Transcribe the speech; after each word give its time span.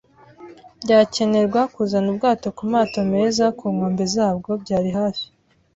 Byakenerwa 0.83 1.61
kuzana 1.73 2.07
ubwato 2.13 2.47
kumato 2.57 2.99
meza 3.13 3.45
ku 3.57 3.65
nkombe 3.73 4.03
zabwo. 4.15 4.49
Byari 4.63 4.89
hafi 4.99 5.25